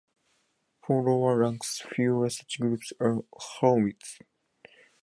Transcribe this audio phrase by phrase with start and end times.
[0.81, 3.23] For lower ranks, fewer such groups are
[3.61, 4.17] Hurwitz.